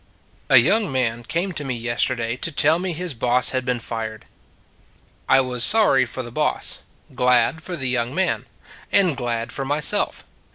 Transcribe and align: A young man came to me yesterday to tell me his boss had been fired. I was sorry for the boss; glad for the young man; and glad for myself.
A 0.49 0.57
young 0.57 0.91
man 0.91 1.21
came 1.23 1.51
to 1.51 1.63
me 1.63 1.75
yesterday 1.75 2.35
to 2.35 2.51
tell 2.51 2.79
me 2.79 2.91
his 2.93 3.13
boss 3.13 3.51
had 3.51 3.63
been 3.63 3.79
fired. 3.79 4.25
I 5.29 5.41
was 5.41 5.63
sorry 5.63 6.07
for 6.07 6.23
the 6.23 6.31
boss; 6.31 6.79
glad 7.13 7.61
for 7.61 7.75
the 7.75 7.87
young 7.87 8.15
man; 8.15 8.47
and 8.91 9.15
glad 9.15 9.51
for 9.51 9.63
myself. 9.63 10.23